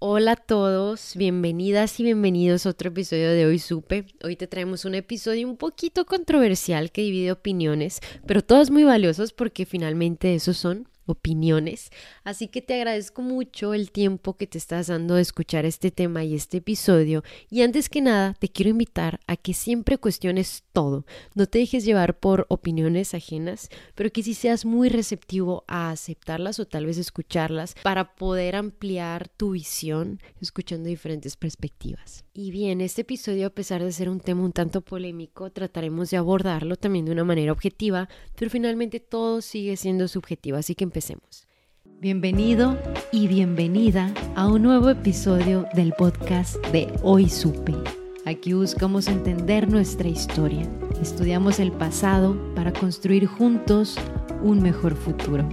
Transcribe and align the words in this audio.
Hola 0.00 0.32
a 0.32 0.36
todos, 0.36 1.16
bienvenidas 1.16 1.98
y 1.98 2.04
bienvenidos 2.04 2.66
a 2.66 2.70
otro 2.70 2.90
episodio 2.90 3.30
de 3.32 3.46
Hoy 3.46 3.58
Supe. 3.58 4.06
Hoy 4.22 4.36
te 4.36 4.46
traemos 4.46 4.84
un 4.84 4.94
episodio 4.94 5.48
un 5.48 5.56
poquito 5.56 6.06
controversial 6.06 6.92
que 6.92 7.02
divide 7.02 7.32
opiniones, 7.32 7.98
pero 8.24 8.44
todos 8.44 8.70
muy 8.70 8.84
valiosos 8.84 9.32
porque 9.32 9.66
finalmente 9.66 10.36
esos 10.36 10.56
son 10.56 10.86
opiniones. 11.12 11.90
Así 12.24 12.48
que 12.48 12.62
te 12.62 12.74
agradezco 12.74 13.22
mucho 13.22 13.74
el 13.74 13.90
tiempo 13.90 14.34
que 14.36 14.46
te 14.46 14.58
estás 14.58 14.88
dando 14.88 15.14
de 15.14 15.22
escuchar 15.22 15.64
este 15.64 15.90
tema 15.90 16.24
y 16.24 16.34
este 16.34 16.58
episodio. 16.58 17.22
Y 17.48 17.62
antes 17.62 17.88
que 17.88 18.00
nada, 18.00 18.34
te 18.38 18.48
quiero 18.48 18.70
invitar 18.70 19.20
a 19.26 19.36
que 19.36 19.54
siempre 19.54 19.98
cuestiones 19.98 20.64
todo. 20.72 21.06
No 21.34 21.46
te 21.46 21.60
dejes 21.60 21.84
llevar 21.84 22.18
por 22.18 22.46
opiniones 22.48 23.14
ajenas, 23.14 23.68
pero 23.94 24.10
que 24.10 24.22
sí 24.22 24.34
seas 24.34 24.64
muy 24.64 24.88
receptivo 24.88 25.64
a 25.66 25.90
aceptarlas 25.90 26.58
o 26.58 26.66
tal 26.66 26.86
vez 26.86 26.98
escucharlas 26.98 27.74
para 27.82 28.14
poder 28.14 28.56
ampliar 28.56 29.28
tu 29.28 29.52
visión 29.52 30.20
escuchando 30.40 30.88
diferentes 30.88 31.36
perspectivas. 31.36 32.24
Y 32.34 32.50
bien, 32.50 32.80
este 32.80 33.02
episodio, 33.02 33.48
a 33.48 33.50
pesar 33.50 33.82
de 33.82 33.90
ser 33.92 34.08
un 34.08 34.20
tema 34.20 34.42
un 34.42 34.52
tanto 34.52 34.80
polémico, 34.80 35.50
trataremos 35.50 36.10
de 36.10 36.16
abordarlo 36.16 36.76
también 36.76 37.04
de 37.04 37.12
una 37.12 37.24
manera 37.24 37.52
objetiva, 37.52 38.08
pero 38.36 38.50
finalmente 38.50 39.00
todo 39.00 39.40
sigue 39.40 39.76
siendo 39.76 40.08
subjetivo, 40.08 40.56
así 40.56 40.74
que. 40.74 40.88
Bienvenido 42.00 42.76
y 43.12 43.28
bienvenida 43.28 44.12
a 44.34 44.48
un 44.48 44.62
nuevo 44.62 44.90
episodio 44.90 45.64
del 45.72 45.92
podcast 45.92 46.56
de 46.72 46.92
Hoy 47.04 47.28
Supe. 47.28 47.72
Aquí 48.26 48.52
buscamos 48.52 49.06
entender 49.06 49.70
nuestra 49.70 50.08
historia, 50.08 50.68
estudiamos 51.00 51.60
el 51.60 51.70
pasado 51.70 52.36
para 52.56 52.72
construir 52.72 53.26
juntos 53.26 53.96
un 54.42 54.60
mejor 54.60 54.96
futuro. 54.96 55.48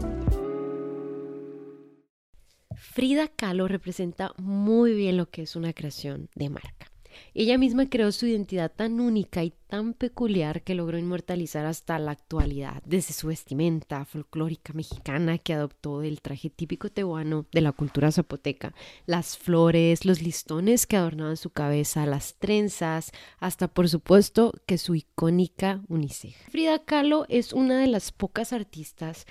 Frida 2.76 3.28
Kahlo 3.28 3.68
representa 3.68 4.34
muy 4.38 4.96
bien 4.96 5.18
lo 5.18 5.30
que 5.30 5.44
es 5.44 5.56
una 5.56 5.74
creación 5.74 6.28
de 6.34 6.50
marca. 6.50 6.95
Ella 7.34 7.58
misma 7.58 7.90
creó 7.90 8.12
su 8.12 8.26
identidad 8.28 8.72
tan 8.72 9.00
única 9.00 9.44
y 9.44 9.54
tan 9.68 9.94
peculiar 9.94 10.62
que 10.62 10.76
logró 10.76 10.98
inmortalizar 10.98 11.66
hasta 11.66 12.00
la 12.00 12.12
actualidad, 12.12 12.82
desde 12.86 13.14
su 13.14 13.28
vestimenta 13.28 14.06
folclórica 14.06 14.74
mexicana 14.74 15.38
que 15.38 15.54
adoptó 15.54 16.02
el 16.02 16.22
traje 16.22 16.50
típico 16.50 16.90
tehuano 16.90 17.46
de 17.52 17.62
la 17.62 17.72
cultura 17.72 18.12
zapoteca, 18.12 18.74
las 19.06 19.38
flores, 19.38 20.06
los 20.06 20.22
listones 20.22 20.86
que 20.86 20.98
adornaban 20.98 21.38
su 21.38 21.50
cabeza, 21.50 22.06
las 22.06 22.36
trenzas, 22.36 23.12
hasta 23.40 23.68
por 23.68 23.90
supuesto 23.90 24.54
que 24.66 24.78
su 24.78 24.96
icónica 24.96 25.82
uniceja. 25.88 26.50
Frida 26.50 26.84
Kahlo 26.86 27.26
es 27.30 27.54
una 27.54 27.80
de 27.80 27.88
las 27.88 28.12
pocas 28.12 28.54
artistas 28.54 29.26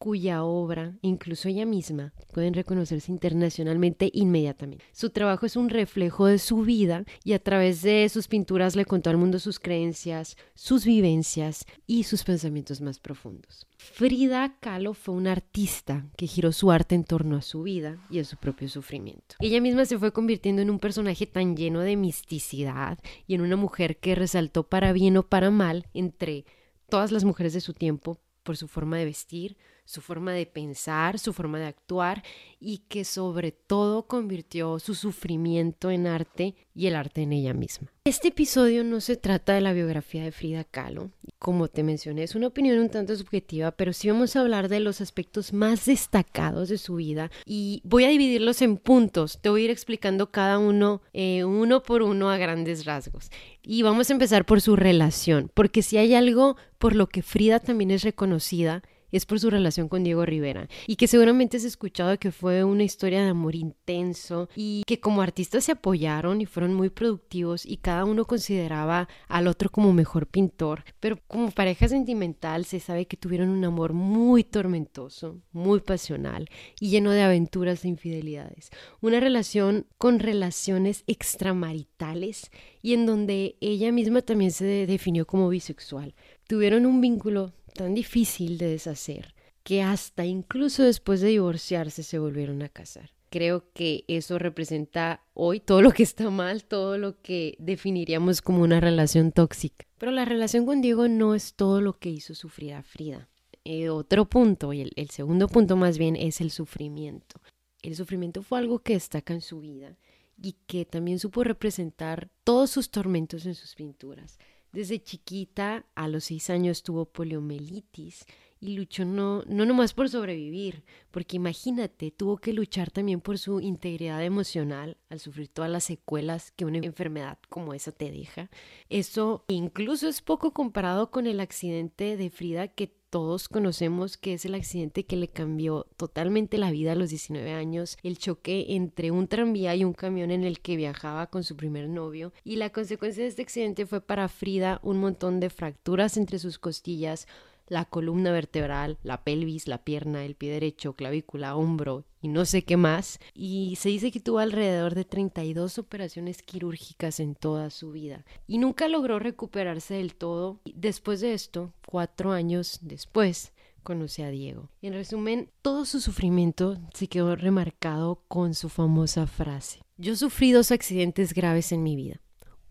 cuya 0.00 0.44
obra, 0.44 0.94
incluso 1.02 1.50
ella 1.50 1.66
misma, 1.66 2.14
pueden 2.32 2.54
reconocerse 2.54 3.12
internacionalmente 3.12 4.08
inmediatamente. 4.14 4.82
Su 4.92 5.10
trabajo 5.10 5.44
es 5.44 5.56
un 5.56 5.68
reflejo 5.68 6.24
de 6.24 6.38
su 6.38 6.62
vida 6.62 7.04
y 7.22 7.34
a 7.34 7.38
través 7.38 7.82
de 7.82 8.08
sus 8.08 8.26
pinturas 8.26 8.76
le 8.76 8.86
contó 8.86 9.10
al 9.10 9.18
mundo 9.18 9.38
sus 9.38 9.60
creencias, 9.60 10.38
sus 10.54 10.86
vivencias 10.86 11.66
y 11.86 12.04
sus 12.04 12.24
pensamientos 12.24 12.80
más 12.80 12.98
profundos. 12.98 13.66
Frida 13.76 14.56
Kahlo 14.60 14.94
fue 14.94 15.14
una 15.14 15.32
artista 15.32 16.06
que 16.16 16.26
giró 16.26 16.52
su 16.52 16.70
arte 16.70 16.94
en 16.94 17.04
torno 17.04 17.36
a 17.36 17.42
su 17.42 17.62
vida 17.62 17.98
y 18.08 18.20
a 18.20 18.24
su 18.24 18.38
propio 18.38 18.70
sufrimiento. 18.70 19.36
Ella 19.38 19.60
misma 19.60 19.84
se 19.84 19.98
fue 19.98 20.14
convirtiendo 20.14 20.62
en 20.62 20.70
un 20.70 20.78
personaje 20.78 21.26
tan 21.26 21.58
lleno 21.58 21.80
de 21.80 21.96
misticidad 21.96 22.98
y 23.26 23.34
en 23.34 23.42
una 23.42 23.56
mujer 23.56 23.98
que 23.98 24.14
resaltó 24.14 24.62
para 24.62 24.94
bien 24.94 25.18
o 25.18 25.24
para 25.24 25.50
mal 25.50 25.84
entre 25.92 26.46
todas 26.88 27.12
las 27.12 27.24
mujeres 27.24 27.52
de 27.52 27.60
su 27.60 27.74
tiempo 27.74 28.18
por 28.42 28.56
su 28.56 28.66
forma 28.66 28.96
de 28.96 29.04
vestir, 29.04 29.56
su 29.90 30.00
forma 30.00 30.32
de 30.32 30.46
pensar, 30.46 31.18
su 31.18 31.32
forma 31.32 31.58
de 31.58 31.66
actuar 31.66 32.22
y 32.60 32.78
que 32.88 33.04
sobre 33.04 33.50
todo 33.50 34.06
convirtió 34.06 34.78
su 34.78 34.94
sufrimiento 34.94 35.90
en 35.90 36.06
arte 36.06 36.54
y 36.76 36.86
el 36.86 36.94
arte 36.94 37.22
en 37.22 37.32
ella 37.32 37.54
misma. 37.54 37.88
Este 38.04 38.28
episodio 38.28 38.84
no 38.84 39.00
se 39.00 39.16
trata 39.16 39.52
de 39.52 39.60
la 39.60 39.72
biografía 39.72 40.22
de 40.22 40.30
Frida 40.30 40.62
Kahlo. 40.62 41.10
Como 41.40 41.66
te 41.66 41.82
mencioné, 41.82 42.22
es 42.22 42.36
una 42.36 42.46
opinión 42.46 42.78
un 42.78 42.88
tanto 42.88 43.16
subjetiva, 43.16 43.72
pero 43.72 43.92
sí 43.92 44.08
vamos 44.08 44.36
a 44.36 44.40
hablar 44.42 44.68
de 44.68 44.78
los 44.78 45.00
aspectos 45.00 45.52
más 45.52 45.86
destacados 45.86 46.68
de 46.68 46.78
su 46.78 46.94
vida 46.96 47.30
y 47.44 47.82
voy 47.84 48.04
a 48.04 48.08
dividirlos 48.10 48.62
en 48.62 48.76
puntos. 48.76 49.40
Te 49.40 49.48
voy 49.48 49.62
a 49.62 49.64
ir 49.64 49.70
explicando 49.70 50.30
cada 50.30 50.58
uno 50.58 51.02
eh, 51.12 51.42
uno 51.42 51.82
por 51.82 52.02
uno 52.02 52.30
a 52.30 52.36
grandes 52.36 52.84
rasgos. 52.84 53.30
Y 53.62 53.82
vamos 53.82 54.08
a 54.08 54.12
empezar 54.12 54.46
por 54.46 54.60
su 54.60 54.76
relación, 54.76 55.50
porque 55.52 55.82
si 55.82 55.96
hay 55.96 56.14
algo 56.14 56.56
por 56.78 56.94
lo 56.94 57.08
que 57.08 57.22
Frida 57.22 57.58
también 57.58 57.90
es 57.90 58.04
reconocida, 58.04 58.82
es 59.12 59.26
por 59.26 59.40
su 59.40 59.50
relación 59.50 59.88
con 59.88 60.04
Diego 60.04 60.24
Rivera 60.24 60.68
y 60.86 60.96
que 60.96 61.06
seguramente 61.06 61.56
has 61.56 61.64
escuchado 61.64 62.18
que 62.18 62.32
fue 62.32 62.64
una 62.64 62.84
historia 62.84 63.22
de 63.22 63.30
amor 63.30 63.54
intenso 63.54 64.48
y 64.54 64.82
que 64.86 65.00
como 65.00 65.22
artistas 65.22 65.64
se 65.64 65.72
apoyaron 65.72 66.40
y 66.40 66.46
fueron 66.46 66.74
muy 66.74 66.90
productivos 66.90 67.66
y 67.66 67.78
cada 67.78 68.04
uno 68.04 68.24
consideraba 68.24 69.08
al 69.28 69.46
otro 69.46 69.70
como 69.70 69.92
mejor 69.92 70.26
pintor, 70.26 70.84
pero 71.00 71.18
como 71.26 71.50
pareja 71.50 71.88
sentimental 71.88 72.64
se 72.64 72.80
sabe 72.80 73.06
que 73.06 73.16
tuvieron 73.16 73.48
un 73.48 73.64
amor 73.64 73.92
muy 73.92 74.44
tormentoso, 74.44 75.40
muy 75.52 75.80
pasional 75.80 76.48
y 76.78 76.90
lleno 76.90 77.10
de 77.10 77.22
aventuras 77.22 77.84
e 77.84 77.88
infidelidades. 77.88 78.70
Una 79.00 79.20
relación 79.20 79.86
con 79.98 80.18
relaciones 80.18 81.04
extramaritales 81.06 82.50
y 82.82 82.94
en 82.94 83.06
donde 83.06 83.56
ella 83.60 83.92
misma 83.92 84.22
también 84.22 84.50
se 84.50 84.64
definió 84.86 85.26
como 85.26 85.48
bisexual. 85.48 86.14
Tuvieron 86.46 86.86
un 86.86 87.00
vínculo 87.00 87.52
tan 87.70 87.94
difícil 87.94 88.58
de 88.58 88.66
deshacer 88.66 89.34
que 89.62 89.82
hasta 89.82 90.24
incluso 90.24 90.82
después 90.82 91.20
de 91.20 91.28
divorciarse 91.28 92.02
se 92.02 92.18
volvieron 92.18 92.62
a 92.62 92.68
casar. 92.68 93.10
Creo 93.30 93.70
que 93.72 94.04
eso 94.08 94.38
representa 94.38 95.22
hoy 95.34 95.60
todo 95.60 95.82
lo 95.82 95.92
que 95.92 96.02
está 96.02 96.30
mal, 96.30 96.64
todo 96.64 96.98
lo 96.98 97.20
que 97.20 97.56
definiríamos 97.60 98.42
como 98.42 98.62
una 98.62 98.80
relación 98.80 99.30
tóxica. 99.30 99.86
Pero 99.98 100.10
la 100.10 100.24
relación 100.24 100.66
con 100.66 100.80
Diego 100.80 101.06
no 101.06 101.34
es 101.34 101.54
todo 101.54 101.80
lo 101.80 101.98
que 101.98 102.10
hizo 102.10 102.34
sufrir 102.34 102.74
a 102.74 102.82
Frida. 102.82 103.28
Eh, 103.64 103.90
otro 103.90 104.24
punto, 104.28 104.72
y 104.72 104.80
el, 104.80 104.92
el 104.96 105.10
segundo 105.10 105.46
punto 105.46 105.76
más 105.76 105.98
bien, 105.98 106.16
es 106.16 106.40
el 106.40 106.50
sufrimiento. 106.50 107.40
El 107.82 107.94
sufrimiento 107.94 108.42
fue 108.42 108.58
algo 108.58 108.80
que 108.80 108.94
destaca 108.94 109.32
en 109.32 109.42
su 109.42 109.60
vida 109.60 109.96
y 110.42 110.56
que 110.66 110.84
también 110.84 111.18
supo 111.18 111.44
representar 111.44 112.30
todos 112.44 112.70
sus 112.70 112.90
tormentos 112.90 113.46
en 113.46 113.54
sus 113.54 113.74
pinturas. 113.74 114.38
Desde 114.72 115.02
chiquita, 115.02 115.86
a 115.94 116.08
los 116.08 116.24
seis 116.24 116.50
años, 116.50 116.82
tuvo 116.82 117.06
poliomielitis 117.06 118.24
y 118.60 118.76
luchó 118.76 119.04
no, 119.04 119.42
no 119.46 119.64
nomás 119.64 119.94
por 119.94 120.08
sobrevivir, 120.10 120.84
porque 121.10 121.36
imagínate, 121.36 122.10
tuvo 122.10 122.36
que 122.36 122.52
luchar 122.52 122.90
también 122.90 123.20
por 123.20 123.38
su 123.38 123.60
integridad 123.60 124.22
emocional 124.22 124.98
al 125.08 125.18
sufrir 125.18 125.48
todas 125.48 125.70
las 125.70 125.84
secuelas 125.84 126.52
que 126.52 126.66
una 126.66 126.78
enfermedad 126.78 127.38
como 127.48 127.72
esa 127.72 127.90
te 127.90 128.10
deja. 128.10 128.50
Eso 128.90 129.44
incluso 129.48 130.08
es 130.08 130.20
poco 130.20 130.52
comparado 130.52 131.10
con 131.10 131.26
el 131.26 131.40
accidente 131.40 132.18
de 132.18 132.30
Frida 132.30 132.68
que 132.68 132.99
todos 133.10 133.48
conocemos 133.48 134.16
que 134.16 134.34
es 134.34 134.44
el 134.44 134.54
accidente 134.54 135.04
que 135.04 135.16
le 135.16 135.28
cambió 135.28 135.86
totalmente 135.96 136.58
la 136.58 136.70
vida 136.70 136.92
a 136.92 136.94
los 136.94 137.10
19 137.10 137.52
años, 137.52 137.98
el 138.02 138.18
choque 138.18 138.66
entre 138.70 139.10
un 139.10 139.26
tranvía 139.26 139.74
y 139.74 139.84
un 139.84 139.92
camión 139.92 140.30
en 140.30 140.44
el 140.44 140.60
que 140.60 140.76
viajaba 140.76 141.26
con 141.26 141.42
su 141.42 141.56
primer 141.56 141.88
novio 141.88 142.32
y 142.44 142.56
la 142.56 142.70
consecuencia 142.70 143.24
de 143.24 143.28
este 143.28 143.42
accidente 143.42 143.84
fue 143.84 144.00
para 144.00 144.28
Frida 144.28 144.80
un 144.82 144.98
montón 144.98 145.40
de 145.40 145.50
fracturas 145.50 146.16
entre 146.16 146.38
sus 146.38 146.58
costillas, 146.58 147.26
la 147.70 147.86
columna 147.86 148.32
vertebral, 148.32 148.98
la 149.02 149.24
pelvis, 149.24 149.66
la 149.68 149.84
pierna, 149.84 150.24
el 150.24 150.34
pie 150.34 150.52
derecho, 150.52 150.92
clavícula, 150.92 151.56
hombro 151.56 152.04
y 152.20 152.28
no 152.28 152.44
sé 152.44 152.62
qué 152.64 152.76
más. 152.76 153.20
Y 153.32 153.76
se 153.76 153.88
dice 153.88 154.10
que 154.10 154.20
tuvo 154.20 154.40
alrededor 154.40 154.94
de 154.94 155.04
32 155.04 155.78
operaciones 155.78 156.42
quirúrgicas 156.42 157.20
en 157.20 157.34
toda 157.34 157.70
su 157.70 157.92
vida. 157.92 158.26
Y 158.46 158.58
nunca 158.58 158.88
logró 158.88 159.18
recuperarse 159.18 159.94
del 159.94 160.14
todo. 160.14 160.60
Después 160.74 161.20
de 161.20 161.32
esto, 161.32 161.72
cuatro 161.86 162.32
años 162.32 162.80
después, 162.82 163.52
conoce 163.82 164.24
a 164.24 164.30
Diego. 164.30 164.68
En 164.82 164.92
resumen, 164.92 165.50
todo 165.62 165.84
su 165.84 166.00
sufrimiento 166.00 166.76
se 166.92 167.06
quedó 167.06 167.36
remarcado 167.36 168.22
con 168.28 168.54
su 168.54 168.68
famosa 168.68 169.26
frase. 169.26 169.80
Yo 169.96 170.16
sufrí 170.16 170.52
dos 170.52 170.72
accidentes 170.72 171.34
graves 171.34 171.72
en 171.72 171.82
mi 171.82 171.96
vida. 171.96 172.20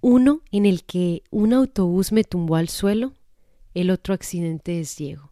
Uno 0.02 0.42
en 0.52 0.66
el 0.66 0.84
que 0.84 1.24
un 1.30 1.54
autobús 1.54 2.12
me 2.12 2.24
tumbó 2.24 2.56
al 2.56 2.70
suelo 2.70 3.14
el 3.74 3.92
otro 3.92 4.14
accidente 4.14 4.80
es 4.80 4.96
Diego. 4.98 5.32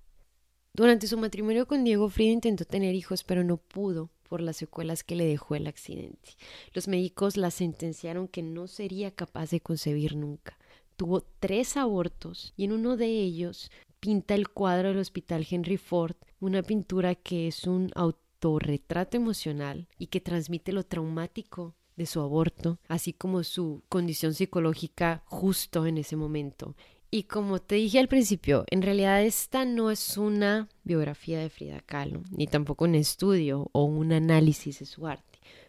Durante 0.74 1.08
su 1.08 1.18
matrimonio 1.18 1.66
con 1.66 1.84
Diego, 1.84 2.10
Frida 2.10 2.34
intentó 2.34 2.66
tener 2.66 2.94
hijos, 2.94 3.24
pero 3.24 3.44
no 3.44 3.58
pudo 3.58 4.12
por 4.30 4.42
las 4.42 4.58
secuelas 4.58 5.04
que 5.04 5.16
le 5.16 5.26
dejó 5.26 5.56
el 5.56 5.68
accidente. 5.68 6.30
Los 6.74 6.88
médicos 6.88 7.38
la 7.38 7.50
sentenciaron 7.50 8.28
que 8.28 8.44
no 8.44 8.68
sería 8.68 9.12
capaz 9.12 9.50
de 9.50 9.62
concebir 9.62 10.16
nunca. 10.16 10.58
Tuvo 10.96 11.22
tres 11.40 11.78
abortos 11.78 12.54
y 12.56 12.66
en 12.66 12.74
uno 12.74 12.98
de 12.98 13.08
ellos 13.08 13.72
pinta 14.00 14.36
el 14.36 14.50
cuadro 14.50 14.90
del 14.90 15.00
Hospital 15.00 15.48
Henry 15.50 15.78
Ford, 15.78 16.16
una 16.40 16.62
pintura 16.62 17.16
que 17.16 17.48
es 17.48 17.66
un 17.66 17.92
autorretrato 17.96 19.18
emocional 19.18 19.88
y 19.98 20.08
que 20.08 20.22
transmite 20.22 20.72
lo 20.74 20.84
traumático 20.84 21.76
de 21.96 22.06
su 22.06 22.22
aborto, 22.22 22.80
así 22.88 23.14
como 23.14 23.44
su 23.44 23.82
condición 23.90 24.36
psicológica 24.36 25.24
justo 25.26 25.88
en 25.88 25.98
ese 25.98 26.16
momento. 26.16 26.76
Y 27.10 27.24
como 27.24 27.60
te 27.60 27.76
dije 27.76 28.00
al 28.00 28.10
principio, 28.10 28.66
en 28.70 28.82
realidad 28.82 29.24
esta 29.24 29.64
no 29.64 29.92
es 29.92 30.18
una 30.18 30.68
biografía 30.84 31.40
de 31.40 31.50
Frida 31.50 31.80
Kahlo, 31.80 32.22
ni 32.32 32.48
tampoco 32.48 32.84
un 32.84 32.96
estudio 32.96 33.70
o 33.72 33.86
un 33.86 34.12
análisis 34.12 34.80
de 34.80 34.86
su 34.86 35.08
arte. 35.08 35.24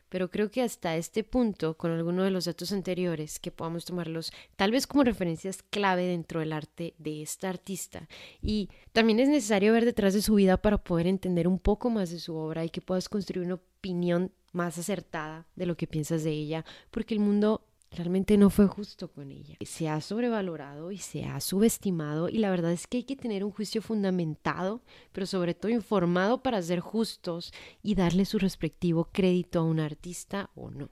Pero 0.09 0.31
creo 0.31 0.51
que 0.51 0.63
hasta 0.63 0.97
este 0.97 1.23
punto, 1.23 1.77
con 1.77 1.93
alguno 1.93 2.25
de 2.25 2.31
los 2.31 2.47
datos 2.47 2.73
anteriores, 2.73 3.39
que 3.39 3.53
podamos 3.53 3.85
tomarlos 3.85 4.33
tal 4.57 4.73
vez 4.73 4.87
como 4.87 5.05
referencias 5.05 5.63
clave 5.63 6.07
dentro 6.07 6.41
del 6.41 6.53
arte 6.53 6.95
de 6.99 7.23
esta 7.23 7.49
artista. 7.49 8.09
Y 8.43 8.71
también 8.93 9.21
es 9.21 9.29
necesario 9.29 9.73
ver 9.73 9.85
detrás 9.85 10.15
de 10.15 10.23
su 10.23 10.35
vida 10.35 10.57
para 10.57 10.79
poder 10.79 11.07
entender 11.07 11.47
un 11.47 11.59
poco 11.59 11.91
más 11.91 12.11
de 12.11 12.19
su 12.19 12.35
obra 12.35 12.65
y 12.65 12.71
que 12.71 12.81
puedas 12.81 13.09
construir 13.09 13.47
una 13.47 13.55
opinión 13.55 14.33
más 14.53 14.79
acertada 14.79 15.47
de 15.55 15.67
lo 15.67 15.77
que 15.77 15.87
piensas 15.87 16.25
de 16.25 16.31
ella, 16.31 16.65
porque 16.91 17.15
el 17.15 17.21
mundo 17.21 17.68
realmente 17.91 18.37
no 18.37 18.51
fue 18.51 18.67
justo 18.67 19.11
con 19.11 19.31
ella. 19.31 19.57
Se 19.65 19.89
ha 19.89 20.01
sobrevalorado 20.01 20.91
y 20.93 20.99
se 20.99 21.25
ha 21.25 21.41
subestimado 21.41 22.29
y 22.29 22.39
la 22.39 22.51
verdad 22.51 22.73
es 22.73 22.87
que 22.87 22.99
hay 22.99 23.05
que 23.05 23.17
tener 23.17 23.45
un 23.45 23.51
juicio 23.51 23.83
fundamentado, 23.83 24.83
pero 25.13 25.27
sobre 25.27 25.55
todo 25.55 25.71
informado 25.71 26.43
para 26.43 26.63
ser 26.63 26.81
justos 26.81 27.53
y 27.83 27.95
darle 27.95 28.25
su 28.25 28.39
respectivo 28.39 29.11
crédito 29.13 29.61
a 29.61 29.65
un 29.65 29.81
artista 29.81 30.51
o 30.55 30.71
no. 30.71 30.91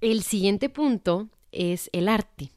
El 0.00 0.22
siguiente 0.22 0.68
punto 0.68 1.28
es 1.50 1.90
el 1.92 2.08
arte 2.08 2.52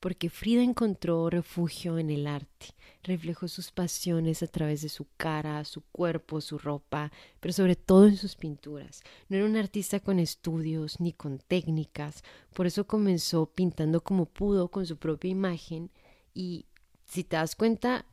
porque 0.00 0.30
Frida 0.30 0.62
encontró 0.62 1.30
refugio 1.30 1.98
en 1.98 2.10
el 2.10 2.26
arte, 2.26 2.74
reflejó 3.02 3.48
sus 3.48 3.70
pasiones 3.70 4.42
a 4.42 4.46
través 4.46 4.82
de 4.82 4.88
su 4.88 5.06
cara, 5.16 5.64
su 5.64 5.82
cuerpo, 5.92 6.40
su 6.40 6.58
ropa, 6.58 7.10
pero 7.40 7.52
sobre 7.52 7.76
todo 7.76 8.06
en 8.06 8.16
sus 8.16 8.36
pinturas. 8.36 9.02
No 9.28 9.36
era 9.36 9.46
una 9.46 9.60
artista 9.60 10.00
con 10.00 10.18
estudios 10.18 11.00
ni 11.00 11.12
con 11.12 11.38
técnicas, 11.38 12.22
por 12.54 12.66
eso 12.66 12.86
comenzó 12.86 13.46
pintando 13.46 14.02
como 14.02 14.26
pudo 14.26 14.68
con 14.68 14.86
su 14.86 14.96
propia 14.96 15.30
imagen 15.30 15.90
y 16.34 16.66
si 17.04 17.24
te 17.24 17.36
das 17.36 17.56
cuenta, 17.56 18.04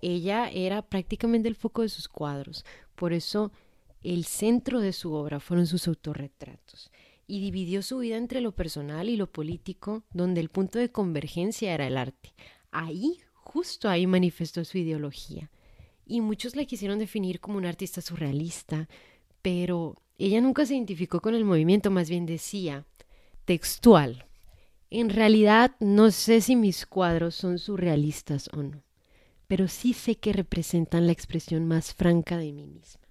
ella 0.00 0.48
era 0.48 0.82
prácticamente 0.82 1.48
el 1.48 1.56
foco 1.56 1.82
de 1.82 1.88
sus 1.88 2.08
cuadros, 2.08 2.64
por 2.94 3.12
eso 3.12 3.52
el 4.02 4.24
centro 4.24 4.80
de 4.80 4.92
su 4.92 5.12
obra 5.12 5.40
fueron 5.40 5.66
sus 5.66 5.88
autorretratos 5.88 6.90
y 7.28 7.40
dividió 7.40 7.82
su 7.82 7.98
vida 7.98 8.16
entre 8.16 8.40
lo 8.40 8.52
personal 8.52 9.08
y 9.08 9.16
lo 9.16 9.30
político, 9.30 10.02
donde 10.12 10.40
el 10.40 10.48
punto 10.48 10.78
de 10.78 10.90
convergencia 10.90 11.74
era 11.74 11.86
el 11.86 11.98
arte. 11.98 12.32
Ahí, 12.72 13.20
justo 13.34 13.88
ahí 13.88 14.06
manifestó 14.06 14.64
su 14.64 14.78
ideología. 14.78 15.50
Y 16.06 16.22
muchos 16.22 16.56
la 16.56 16.64
quisieron 16.64 16.98
definir 16.98 17.38
como 17.38 17.58
una 17.58 17.68
artista 17.68 18.00
surrealista, 18.00 18.88
pero 19.42 19.96
ella 20.16 20.40
nunca 20.40 20.64
se 20.64 20.74
identificó 20.74 21.20
con 21.20 21.34
el 21.34 21.44
movimiento, 21.44 21.90
más 21.90 22.08
bien 22.08 22.24
decía, 22.24 22.86
textual. 23.44 24.24
En 24.90 25.10
realidad 25.10 25.76
no 25.80 26.10
sé 26.10 26.40
si 26.40 26.56
mis 26.56 26.86
cuadros 26.86 27.34
son 27.34 27.58
surrealistas 27.58 28.48
o 28.54 28.62
no, 28.62 28.82
pero 29.46 29.68
sí 29.68 29.92
sé 29.92 30.16
que 30.16 30.32
representan 30.32 31.04
la 31.04 31.12
expresión 31.12 31.68
más 31.68 31.92
franca 31.92 32.38
de 32.38 32.52
mí 32.54 32.66
misma. 32.66 33.07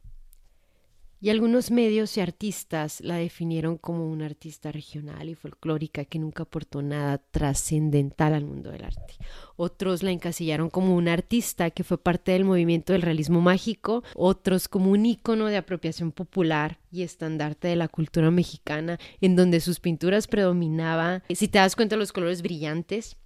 Y 1.20 1.32
algunos 1.32 1.72
medios 1.72 2.16
y 2.16 2.22
artistas 2.22 3.02
la 3.02 3.16
definieron 3.16 3.78
como 3.78 4.08
una 4.08 4.28
artista 4.28 4.72
regional 4.72 5.30
y 5.30 5.34
folclórica 5.36 6.06
que 6.06 6.20
nunca 6.20 6.44
aportó 6.44 6.84
nada 6.84 7.18
trascendental 7.18 8.36
al 8.36 8.46
mundo 8.46 8.70
del 8.70 8.84
arte. 8.84 9.16
Otros 9.56 10.04
la 10.04 10.12
encasillaron 10.12 10.70
como 10.70 10.96
una 10.96 11.14
artista 11.14 11.72
que 11.72 11.84
fue 11.84 11.98
parte 11.98 12.34
del 12.34 12.46
movimiento 12.46 12.94
del 12.94 13.02
realismo 13.02 13.42
mágico, 13.42 14.04
otros 14.14 14.68
como 14.68 14.92
un 14.92 15.08
ícono 15.08 15.48
de 15.48 15.58
apropiación 15.58 16.12
popular 16.12 16.80
y 16.92 17.02
estandarte 17.02 17.68
de 17.68 17.78
la 17.78 17.88
cultura 17.88 18.30
mexicana, 18.30 19.00
en 19.20 19.36
donde 19.36 19.60
sus 19.60 19.80
pinturas 19.80 20.28
predominaba, 20.28 21.24
si 21.34 21.48
te 21.48 21.58
das 21.58 21.76
cuenta, 21.76 21.96
los 21.96 22.14
colores 22.14 22.44
brillantes 22.44 23.18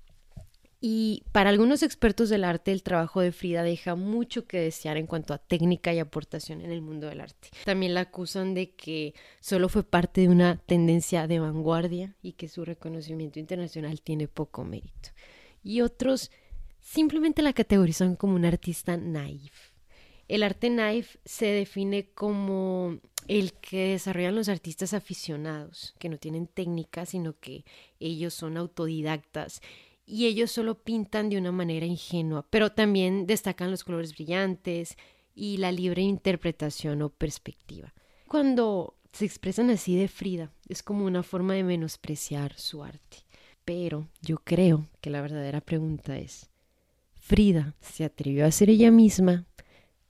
y 0.84 1.24
para 1.32 1.52
algunos 1.52 1.84
expertos 1.84 2.30
del 2.30 2.44
arte, 2.44 2.72
el 2.72 2.82
trabajo 2.82 3.22
de 3.22 3.32
Frida 3.32 3.62
deja 3.62 3.94
mucho 3.94 4.48
que 4.48 4.58
desear 4.58 4.98
en 4.98 5.06
cuanto 5.06 5.36
a 5.36 5.38
técnica 5.38 5.94
y 5.94 6.00
aportación 6.00 6.60
en 6.62 6.72
el 6.72 6.82
mundo 6.82 7.06
del 7.06 7.22
arte. 7.22 7.50
También 7.66 7.94
la 7.94 8.02
acusan 8.02 8.56
de 8.56 8.72
que 8.72 9.14
solo 9.40 9.70
fue 9.70 9.84
parte 9.84 10.22
de 10.22 10.30
una 10.30 10.58
tendencia 10.58 11.28
de 11.28 11.40
vanguardia 11.40 12.16
y 12.24 12.34
que 12.34 12.48
su 12.48 12.66
reconocimiento 12.66 13.40
internacional 13.40 14.02
tiene 14.02 14.28
poco 14.28 14.64
mérito. 14.64 15.10
Y 15.64 15.82
otros 15.82 16.32
simplemente 16.80 17.44
la 17.44 17.54
categorizan 17.54 18.16
como 18.16 18.34
un 18.34 18.46
artista 18.46 18.98
naif. 18.98 19.54
El 20.28 20.42
arte 20.42 20.72
naif 20.72 21.18
se 21.26 21.46
define 21.46 22.10
como 22.10 22.98
el 23.28 23.54
que 23.54 23.90
desarrollan 23.90 24.36
los 24.36 24.50
artistas 24.50 24.96
aficionados, 24.96 25.94
que 26.00 26.10
no 26.10 26.18
tienen 26.18 26.48
técnica, 26.48 27.06
sino 27.06 27.38
que 27.40 27.66
ellos 28.00 28.34
son 28.34 28.58
autodidactas 28.58 29.62
y 30.12 30.26
ellos 30.26 30.52
solo 30.52 30.76
pintan 30.76 31.30
de 31.30 31.38
una 31.38 31.54
manera 31.54 31.86
ingenua, 31.86 32.46
pero 32.50 32.74
también 32.74 33.26
destacan 33.28 33.72
los 33.72 33.86
colores 33.86 34.14
brillantes 34.14 34.98
y 35.34 35.56
la 35.56 35.72
libre 35.72 36.02
interpretación 36.02 37.02
o 37.02 37.10
perspectiva. 37.10 37.94
Cuando 38.28 38.98
se 39.14 39.24
expresan 39.24 39.70
así 39.70 39.96
de 39.96 40.10
Frida, 40.10 40.52
es 40.68 40.84
como 40.84 41.06
una 41.06 41.24
forma 41.24 41.54
de 41.54 41.64
menospreciar 41.64 42.58
su 42.58 42.84
arte. 42.84 43.20
Pero 43.64 44.10
yo 44.22 44.40
creo 44.44 44.90
que 45.00 45.10
la 45.10 45.22
verdadera 45.22 45.62
pregunta 45.62 46.18
es, 46.18 46.50
¿Frida 47.14 47.74
se 47.80 48.04
atrevió 48.04 48.46
a 48.46 48.52
ser 48.52 48.70
ella 48.70 48.92
misma? 48.92 49.46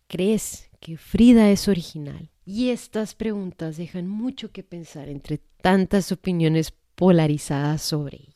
¿Crees 0.08 0.72
que 0.80 0.98
Frida 0.98 1.52
es 1.52 1.68
original? 1.68 2.32
Y 2.44 2.70
estas 2.70 3.14
preguntas 3.14 3.78
dejan 3.78 4.08
mucho 4.08 4.52
que 4.52 4.64
pensar 4.64 5.10
entre 5.10 5.38
tantas 5.62 6.12
opiniones 6.12 6.74
polarizadas 6.96 7.84
sobre 7.84 8.18
ella. 8.18 8.31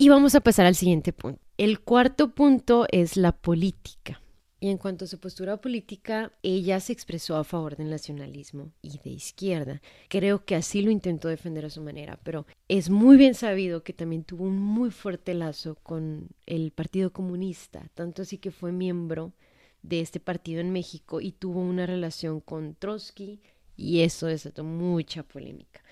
Y 0.00 0.08
vamos 0.08 0.34
a 0.34 0.40
pasar 0.40 0.64
al 0.64 0.76
siguiente 0.76 1.12
punto. 1.12 1.42
El 1.58 1.80
cuarto 1.80 2.34
punto 2.34 2.86
es 2.90 3.18
la 3.18 3.32
política. 3.32 4.22
Y 4.58 4.70
en 4.70 4.78
cuanto 4.78 5.04
a 5.04 5.08
su 5.08 5.20
postura 5.20 5.60
política, 5.60 6.32
ella 6.42 6.80
se 6.80 6.94
expresó 6.94 7.36
a 7.36 7.44
favor 7.44 7.76
del 7.76 7.90
nacionalismo 7.90 8.72
y 8.80 8.98
de 9.00 9.10
izquierda. 9.10 9.82
Creo 10.08 10.46
que 10.46 10.54
así 10.54 10.80
lo 10.80 10.90
intentó 10.90 11.28
defender 11.28 11.66
a 11.66 11.70
su 11.70 11.82
manera, 11.82 12.18
pero 12.22 12.46
es 12.66 12.88
muy 12.88 13.18
bien 13.18 13.34
sabido 13.34 13.82
que 13.82 13.92
también 13.92 14.24
tuvo 14.24 14.44
un 14.44 14.58
muy 14.58 14.90
fuerte 14.90 15.34
lazo 15.34 15.74
con 15.82 16.28
el 16.46 16.70
Partido 16.70 17.12
Comunista, 17.12 17.90
tanto 17.92 18.22
así 18.22 18.38
que 18.38 18.52
fue 18.52 18.72
miembro 18.72 19.34
de 19.82 20.00
este 20.00 20.18
partido 20.18 20.62
en 20.62 20.72
México 20.72 21.20
y 21.20 21.32
tuvo 21.32 21.60
una 21.60 21.84
relación 21.84 22.40
con 22.40 22.74
Trotsky 22.74 23.42
y 23.76 24.00
eso 24.00 24.28
desató 24.28 24.64
mucha 24.64 25.24
polémica. 25.24 25.82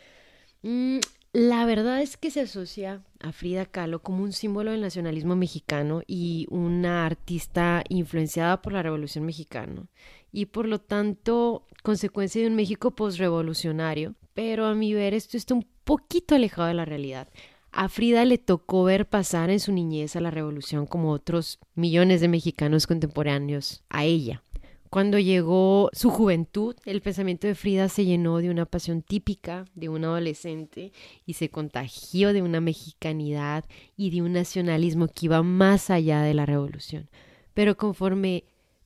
Mm, 0.62 1.00
la 1.38 1.64
verdad 1.66 2.02
es 2.02 2.16
que 2.16 2.32
se 2.32 2.40
asocia 2.40 3.00
a 3.20 3.30
Frida 3.30 3.64
Kahlo 3.64 4.02
como 4.02 4.24
un 4.24 4.32
símbolo 4.32 4.72
del 4.72 4.80
nacionalismo 4.80 5.36
mexicano 5.36 6.02
y 6.04 6.48
una 6.50 7.06
artista 7.06 7.84
influenciada 7.88 8.60
por 8.60 8.72
la 8.72 8.82
Revolución 8.82 9.24
Mexicana 9.24 9.86
y 10.32 10.46
por 10.46 10.66
lo 10.66 10.80
tanto 10.80 11.64
consecuencia 11.84 12.42
de 12.42 12.48
un 12.48 12.56
México 12.56 12.90
postrevolucionario, 12.90 14.16
pero 14.34 14.66
a 14.66 14.74
mi 14.74 14.94
ver 14.94 15.14
esto 15.14 15.36
está 15.36 15.54
un 15.54 15.64
poquito 15.84 16.34
alejado 16.34 16.66
de 16.66 16.74
la 16.74 16.84
realidad. 16.84 17.28
A 17.70 17.88
Frida 17.88 18.24
le 18.24 18.38
tocó 18.38 18.82
ver 18.82 19.08
pasar 19.08 19.50
en 19.50 19.60
su 19.60 19.70
niñez 19.70 20.16
a 20.16 20.20
la 20.20 20.32
revolución 20.32 20.86
como 20.86 21.12
otros 21.12 21.60
millones 21.76 22.20
de 22.20 22.26
mexicanos 22.26 22.88
contemporáneos 22.88 23.84
a 23.90 24.04
ella. 24.04 24.42
Cuando 24.90 25.18
llegó 25.18 25.90
su 25.92 26.10
juventud, 26.10 26.74
el 26.86 27.02
pensamiento 27.02 27.46
de 27.46 27.54
Frida 27.54 27.88
se 27.88 28.06
llenó 28.06 28.38
de 28.38 28.48
una 28.48 28.64
pasión 28.64 29.02
típica 29.02 29.66
de 29.74 29.90
un 29.90 30.04
adolescente 30.04 30.92
y 31.26 31.34
se 31.34 31.50
contagió 31.50 32.32
de 32.32 32.40
una 32.40 32.60
mexicanidad 32.60 33.66
y 33.96 34.10
de 34.10 34.22
un 34.22 34.32
nacionalismo 34.32 35.08
que 35.08 35.26
iba 35.26 35.42
más 35.42 35.90
allá 35.90 36.22
de 36.22 36.32
la 36.32 36.46
revolución. 36.46 37.10
Pero 37.52 37.76
conforme 37.76 38.44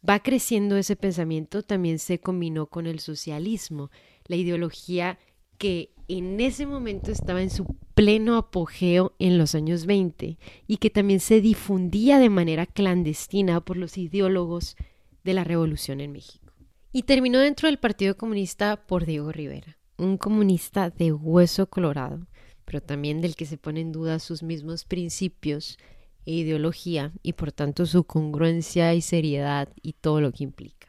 va 0.08 0.20
creciendo 0.20 0.76
ese 0.76 0.96
pensamiento, 0.96 1.62
también 1.62 2.00
se 2.00 2.18
combinó 2.18 2.66
con 2.66 2.86
el 2.88 2.98
socialismo, 2.98 3.90
la 4.26 4.36
ideología 4.36 5.18
que 5.56 5.90
en 6.08 6.40
ese 6.40 6.66
momento 6.66 7.12
estaba 7.12 7.42
en 7.42 7.50
su 7.50 7.76
pleno 7.94 8.36
apogeo 8.36 9.14
en 9.20 9.38
los 9.38 9.54
años 9.54 9.86
20 9.86 10.36
y 10.66 10.76
que 10.78 10.90
también 10.90 11.20
se 11.20 11.40
difundía 11.40 12.18
de 12.18 12.28
manera 12.28 12.66
clandestina 12.66 13.60
por 13.60 13.76
los 13.76 13.96
ideólogos 13.96 14.76
de 15.24 15.34
la 15.34 15.44
revolución 15.44 16.00
en 16.00 16.12
México. 16.12 16.52
Y 16.92 17.02
terminó 17.02 17.38
dentro 17.38 17.68
del 17.68 17.78
Partido 17.78 18.16
Comunista 18.16 18.86
por 18.86 19.06
Diego 19.06 19.32
Rivera, 19.32 19.78
un 19.96 20.18
comunista 20.18 20.90
de 20.90 21.12
hueso 21.12 21.66
colorado, 21.66 22.26
pero 22.64 22.82
también 22.82 23.20
del 23.20 23.36
que 23.36 23.46
se 23.46 23.58
pone 23.58 23.80
en 23.80 23.92
duda 23.92 24.18
sus 24.18 24.42
mismos 24.42 24.84
principios 24.84 25.78
e 26.26 26.32
ideología 26.32 27.12
y 27.22 27.32
por 27.32 27.52
tanto 27.52 27.86
su 27.86 28.04
congruencia 28.04 28.94
y 28.94 29.00
seriedad 29.00 29.68
y 29.82 29.94
todo 29.94 30.20
lo 30.20 30.32
que 30.32 30.44
implica. 30.44 30.88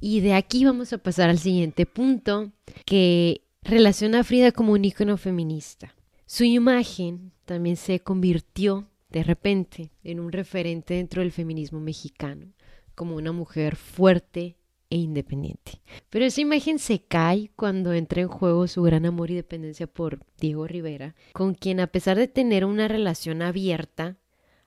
Y 0.00 0.20
de 0.20 0.34
aquí 0.34 0.64
vamos 0.64 0.92
a 0.92 0.98
pasar 0.98 1.30
al 1.30 1.38
siguiente 1.38 1.86
punto 1.86 2.52
que 2.84 3.42
relaciona 3.62 4.20
a 4.20 4.24
Frida 4.24 4.52
como 4.52 4.72
un 4.72 4.84
ícono 4.84 5.16
feminista. 5.16 5.94
Su 6.26 6.44
imagen 6.44 7.32
también 7.44 7.76
se 7.76 8.00
convirtió 8.00 8.88
de 9.10 9.22
repente 9.22 9.92
en 10.02 10.20
un 10.20 10.32
referente 10.32 10.94
dentro 10.94 11.22
del 11.22 11.32
feminismo 11.32 11.80
mexicano, 11.80 12.52
como 12.96 13.14
una 13.14 13.30
mujer 13.30 13.76
fuerte 13.76 14.56
e 14.90 14.96
independiente. 14.96 15.80
Pero 16.10 16.24
esa 16.24 16.40
imagen 16.40 16.80
se 16.80 17.00
cae 17.00 17.50
cuando 17.54 17.92
entra 17.92 18.22
en 18.22 18.28
juego 18.28 18.66
su 18.66 18.82
gran 18.82 19.06
amor 19.06 19.30
y 19.30 19.34
dependencia 19.34 19.86
por 19.86 20.20
Diego 20.38 20.66
Rivera, 20.66 21.14
con 21.32 21.54
quien 21.54 21.78
a 21.78 21.86
pesar 21.86 22.16
de 22.16 22.26
tener 22.28 22.64
una 22.64 22.88
relación 22.88 23.42
abierta, 23.42 24.16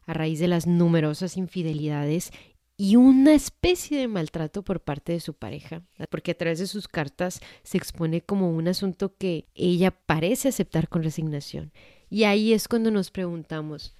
a 0.05 0.13
raíz 0.13 0.39
de 0.39 0.47
las 0.47 0.65
numerosas 0.65 1.37
infidelidades 1.37 2.31
y 2.77 2.95
una 2.95 3.33
especie 3.33 3.97
de 3.97 4.07
maltrato 4.07 4.63
por 4.63 4.79
parte 4.79 5.11
de 5.11 5.19
su 5.19 5.33
pareja, 5.33 5.83
porque 6.09 6.31
a 6.31 6.37
través 6.37 6.59
de 6.59 6.67
sus 6.67 6.87
cartas 6.87 7.41
se 7.61 7.77
expone 7.77 8.21
como 8.21 8.49
un 8.49 8.67
asunto 8.67 9.15
que 9.17 9.47
ella 9.53 9.91
parece 9.91 10.47
aceptar 10.47 10.87
con 10.87 11.03
resignación. 11.03 11.71
Y 12.09 12.23
ahí 12.23 12.53
es 12.53 12.67
cuando 12.67 12.89
nos 12.89 13.11
preguntamos, 13.11 13.93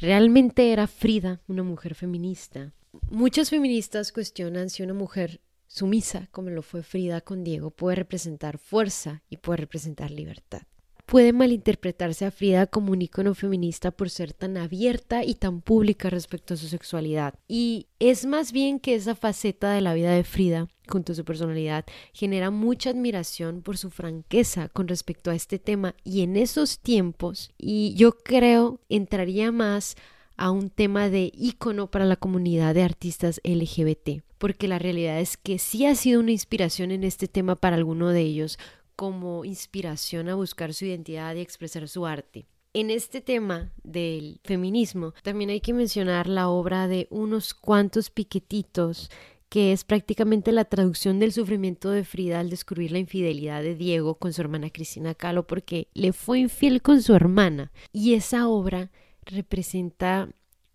¿realmente 0.00 0.72
era 0.72 0.88
Frida 0.88 1.40
una 1.46 1.62
mujer 1.62 1.94
feminista? 1.94 2.72
Muchas 3.10 3.50
feministas 3.50 4.12
cuestionan 4.12 4.70
si 4.70 4.82
una 4.82 4.94
mujer 4.94 5.40
sumisa, 5.66 6.28
como 6.32 6.50
lo 6.50 6.62
fue 6.62 6.82
Frida 6.82 7.20
con 7.20 7.44
Diego, 7.44 7.70
puede 7.70 7.96
representar 7.96 8.58
fuerza 8.58 9.22
y 9.28 9.36
puede 9.36 9.58
representar 9.58 10.10
libertad 10.10 10.62
puede 11.10 11.32
malinterpretarse 11.32 12.24
a 12.24 12.30
Frida 12.30 12.68
como 12.68 12.92
un 12.92 13.02
icono 13.02 13.34
feminista 13.34 13.90
por 13.90 14.10
ser 14.10 14.32
tan 14.32 14.56
abierta 14.56 15.24
y 15.24 15.34
tan 15.34 15.60
pública 15.60 16.08
respecto 16.08 16.54
a 16.54 16.56
su 16.56 16.68
sexualidad. 16.68 17.34
Y 17.48 17.88
es 17.98 18.26
más 18.26 18.52
bien 18.52 18.78
que 18.78 18.94
esa 18.94 19.16
faceta 19.16 19.72
de 19.72 19.80
la 19.80 19.92
vida 19.92 20.12
de 20.12 20.22
Frida, 20.22 20.68
junto 20.88 21.10
a 21.10 21.16
su 21.16 21.24
personalidad, 21.24 21.84
genera 22.12 22.52
mucha 22.52 22.90
admiración 22.90 23.62
por 23.62 23.76
su 23.76 23.90
franqueza 23.90 24.68
con 24.68 24.86
respecto 24.86 25.32
a 25.32 25.34
este 25.34 25.58
tema 25.58 25.96
y 26.04 26.22
en 26.22 26.36
esos 26.36 26.78
tiempos, 26.78 27.50
y 27.58 27.92
yo 27.94 28.12
creo 28.12 28.78
entraría 28.88 29.50
más 29.50 29.96
a 30.40 30.50
un 30.50 30.70
tema 30.70 31.10
de 31.10 31.30
icono 31.34 31.90
para 31.90 32.06
la 32.06 32.16
comunidad 32.16 32.74
de 32.74 32.82
artistas 32.82 33.42
LGBT, 33.44 34.22
porque 34.38 34.68
la 34.68 34.78
realidad 34.78 35.20
es 35.20 35.36
que 35.36 35.58
sí 35.58 35.84
ha 35.84 35.94
sido 35.94 36.18
una 36.18 36.30
inspiración 36.30 36.90
en 36.92 37.04
este 37.04 37.28
tema 37.28 37.56
para 37.56 37.76
alguno 37.76 38.08
de 38.08 38.22
ellos, 38.22 38.58
como 38.96 39.44
inspiración 39.44 40.30
a 40.30 40.34
buscar 40.34 40.72
su 40.72 40.86
identidad 40.86 41.34
y 41.34 41.40
expresar 41.40 41.88
su 41.88 42.06
arte. 42.06 42.46
En 42.72 42.90
este 42.90 43.20
tema 43.20 43.70
del 43.84 44.40
feminismo 44.42 45.12
también 45.22 45.50
hay 45.50 45.60
que 45.60 45.74
mencionar 45.74 46.26
la 46.26 46.48
obra 46.48 46.88
de 46.88 47.06
unos 47.10 47.52
cuantos 47.52 48.08
piquetitos 48.08 49.10
que 49.50 49.72
es 49.72 49.84
prácticamente 49.84 50.52
la 50.52 50.64
traducción 50.64 51.18
del 51.18 51.32
sufrimiento 51.32 51.90
de 51.90 52.04
Frida 52.04 52.40
al 52.40 52.48
descubrir 52.48 52.92
la 52.92 52.98
infidelidad 52.98 53.62
de 53.62 53.74
Diego 53.74 54.14
con 54.14 54.32
su 54.32 54.40
hermana 54.40 54.70
Cristina 54.70 55.14
Calo 55.14 55.46
porque 55.46 55.88
le 55.92 56.12
fue 56.14 56.38
infiel 56.38 56.80
con 56.80 57.02
su 57.02 57.14
hermana. 57.14 57.72
Y 57.92 58.14
esa 58.14 58.48
obra 58.48 58.90
representa 59.30 60.28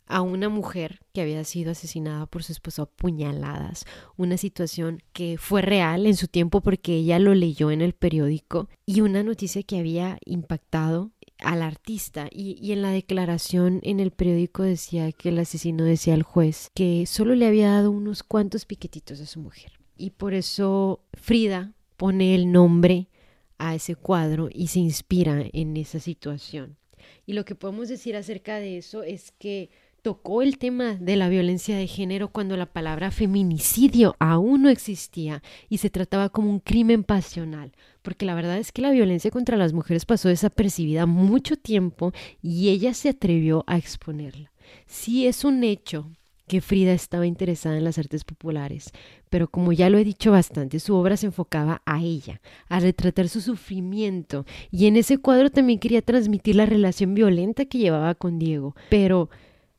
a 0.08 0.22
una 0.22 0.50
mujer 0.50 1.00
que 1.14 1.22
había 1.22 1.44
sido 1.44 1.72
asesinada 1.72 2.26
por 2.28 2.44
su 2.44 2.52
esposo 2.52 2.84
a 2.84 2.86
puñaladas, 2.86 3.86
una 4.18 4.38
situación 4.38 5.02
que 5.14 5.38
fue 5.38 5.62
real 5.62 6.06
en 6.06 6.16
su 6.16 6.28
tiempo 6.28 6.62
porque 6.62 6.96
ella 6.96 7.18
lo 7.20 7.34
leyó 7.34 7.72
en 7.72 7.82
el 7.82 7.94
periódico 7.94 8.70
y 8.86 9.02
una 9.02 9.24
noticia 9.24 9.64
que 9.64 9.80
había 9.80 10.20
impactado 10.26 11.12
al 11.40 11.62
artista. 11.62 12.28
Y, 12.32 12.72
en 12.72 12.82
la 12.82 12.92
declaración 12.92 13.80
en 13.84 14.00
el 14.00 14.12
periódico 14.12 14.64
decía 14.64 15.12
que 15.12 15.30
el 15.30 15.40
asesino 15.40 15.84
decía 15.84 16.14
al 16.14 16.24
juez 16.24 16.72
que 16.74 17.06
solo 17.06 17.36
le 17.36 17.48
había 17.48 17.72
dado 17.72 17.92
unos 17.92 18.24
cuantos 18.24 18.66
piquetitos 18.66 19.20
a 19.22 19.26
su 19.26 19.40
mujer. 19.40 19.74
Y 19.98 20.12
por 20.12 20.34
eso 20.34 21.04
Frida 21.14 21.74
pone 21.98 22.36
el 22.36 22.52
nombre 22.52 23.10
a 23.58 23.74
ese 23.74 23.96
cuadro 23.96 24.50
y 24.52 24.68
se 24.68 24.80
inspira 24.80 25.46
en 25.54 25.78
esa 25.78 26.00
situación. 26.00 26.78
Y 27.26 27.34
lo 27.34 27.46
que 27.46 27.56
podemos 27.56 27.90
decir 27.90 28.16
acerca 28.16 28.58
de 28.58 28.78
eso 28.78 29.04
es 29.04 29.32
que 29.40 29.70
tocó 30.06 30.44
el 30.44 30.60
tema 30.60 30.94
de 30.94 31.16
la 31.16 31.30
violencia 31.30 31.76
de 31.76 31.88
género 31.88 32.28
cuando 32.28 32.56
la 32.58 32.68
palabra 32.68 33.10
feminicidio 33.10 34.16
aún 34.20 34.62
no 34.62 34.70
existía 34.70 35.42
y 35.68 35.80
se 35.80 35.90
trataba 35.90 36.30
como 36.30 36.52
un 36.52 36.60
crimen 36.60 37.04
pasional, 37.04 37.72
porque 38.04 38.28
la 38.28 38.36
verdad 38.36 38.60
es 38.60 38.72
que 38.72 38.84
la 38.84 38.92
violencia 38.92 39.32
contra 39.32 39.58
las 39.58 39.74
mujeres 39.74 40.06
pasó 40.06 40.30
desapercibida 40.30 41.08
mucho 41.08 41.58
tiempo 41.58 42.14
y 42.44 42.70
ella 42.70 42.94
se 42.94 43.10
atrevió 43.10 43.64
a 43.66 43.78
exponerla. 43.78 44.52
Sí 44.86 45.26
es 45.26 45.44
un 45.44 45.64
hecho 45.64 46.12
que 46.48 46.62
Frida 46.62 46.94
estaba 46.94 47.25
interesada 47.25 47.78
en 47.78 47.84
las 47.84 47.98
artes 47.98 48.24
populares, 48.24 48.92
pero 49.30 49.48
como 49.48 49.74
ya 49.74 49.90
lo 49.90 49.98
he 49.98 50.04
dicho 50.04 50.32
bastante, 50.32 50.80
su 50.80 50.96
obra 50.96 51.18
se 51.18 51.28
enfocaba 51.28 51.82
a 51.86 52.02
ella, 52.02 52.42
a 52.70 52.80
retratar 52.80 53.30
su 53.30 53.42
sufrimiento, 53.42 54.46
y 54.72 54.88
en 54.88 54.98
ese 54.98 55.18
cuadro 55.18 55.50
también 55.50 55.80
quería 55.80 56.02
transmitir 56.02 56.56
la 56.56 56.66
relación 56.66 57.14
violenta 57.14 57.66
que 57.66 57.80
llevaba 57.80 58.16
con 58.16 58.40
Diego, 58.40 58.75
pero 58.90 59.30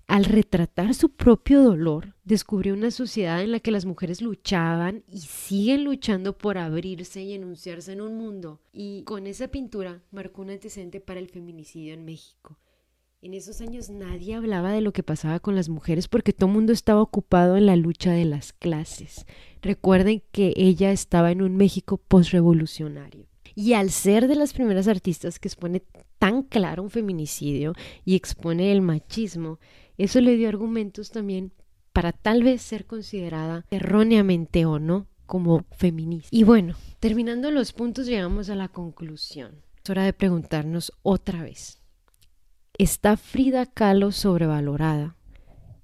al 0.06 0.24
retratar 0.24 0.94
su 0.94 1.08
propio 1.08 1.62
dolor, 1.62 2.14
descubrió 2.24 2.74
una 2.74 2.92
sociedad 2.92 3.42
en 3.42 3.50
la 3.50 3.58
que 3.58 3.72
las 3.72 3.86
mujeres 3.86 4.22
luchaban 4.22 5.02
y 5.08 5.18
siguen 5.18 5.82
luchando 5.82 6.38
por 6.38 6.58
abrirse 6.58 7.22
y 7.22 7.32
enunciarse 7.32 7.92
en 7.92 8.00
un 8.00 8.16
mundo. 8.16 8.60
Y 8.72 9.02
con 9.02 9.26
esa 9.26 9.48
pintura 9.48 10.02
marcó 10.12 10.42
un 10.42 10.50
antecedente 10.50 11.00
para 11.00 11.18
el 11.18 11.28
feminicidio 11.28 11.92
en 11.92 12.04
México. 12.04 12.56
En 13.26 13.34
esos 13.34 13.60
años 13.60 13.90
nadie 13.90 14.36
hablaba 14.36 14.70
de 14.70 14.80
lo 14.80 14.92
que 14.92 15.02
pasaba 15.02 15.40
con 15.40 15.56
las 15.56 15.68
mujeres 15.68 16.06
porque 16.06 16.32
todo 16.32 16.48
el 16.48 16.54
mundo 16.54 16.72
estaba 16.72 17.02
ocupado 17.02 17.56
en 17.56 17.66
la 17.66 17.74
lucha 17.74 18.12
de 18.12 18.24
las 18.24 18.52
clases. 18.52 19.26
Recuerden 19.62 20.22
que 20.30 20.54
ella 20.54 20.92
estaba 20.92 21.32
en 21.32 21.42
un 21.42 21.56
México 21.56 21.96
postrevolucionario. 21.96 23.26
Y 23.56 23.72
al 23.72 23.90
ser 23.90 24.28
de 24.28 24.36
las 24.36 24.52
primeras 24.52 24.86
artistas 24.86 25.40
que 25.40 25.48
expone 25.48 25.82
tan 26.20 26.44
claro 26.44 26.84
un 26.84 26.90
feminicidio 26.90 27.72
y 28.04 28.14
expone 28.14 28.70
el 28.70 28.80
machismo, 28.80 29.58
eso 29.98 30.20
le 30.20 30.36
dio 30.36 30.48
argumentos 30.48 31.10
también 31.10 31.50
para 31.92 32.12
tal 32.12 32.44
vez 32.44 32.62
ser 32.62 32.86
considerada 32.86 33.66
erróneamente 33.72 34.66
o 34.66 34.78
no 34.78 35.08
como 35.26 35.64
feminista. 35.72 36.28
Y 36.30 36.44
bueno, 36.44 36.76
terminando 37.00 37.50
los 37.50 37.72
puntos 37.72 38.06
llegamos 38.06 38.50
a 38.50 38.54
la 38.54 38.68
conclusión. 38.68 39.64
Es 39.82 39.90
hora 39.90 40.04
de 40.04 40.12
preguntarnos 40.12 40.92
otra 41.02 41.42
vez. 41.42 41.80
¿Está 42.78 43.16
Frida 43.16 43.64
Kahlo 43.64 44.12
sobrevalorada? 44.12 45.16